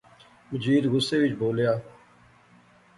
مجید 0.51 0.83
غصے 0.91 1.15
وچ 1.21 1.33
بولیا 1.39 1.73